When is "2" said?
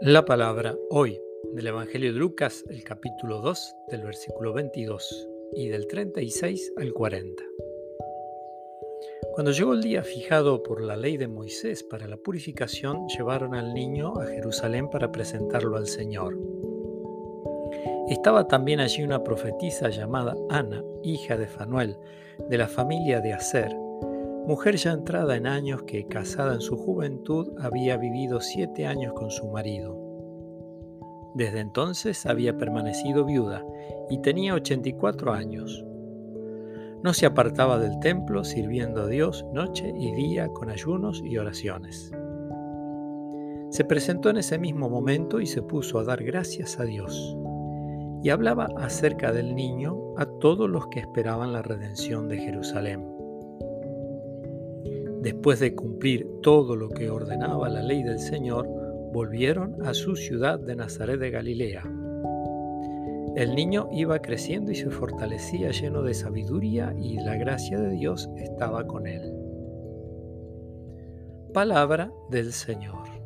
3.40-3.74